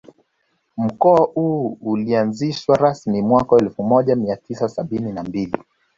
Mkoa 0.77 1.27
huu 1.33 1.77
ulianzishwa 1.81 2.77
rasmi 2.77 3.21
mwaka 3.21 3.55
elfu 3.55 3.83
moja 3.83 4.15
mia 4.15 4.37
tisa 4.37 4.69
sabini 4.69 5.13
na 5.13 5.23
mbili 5.23 5.57